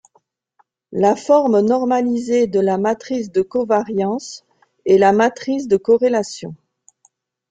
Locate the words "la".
0.91-1.15, 2.59-2.79, 4.97-5.11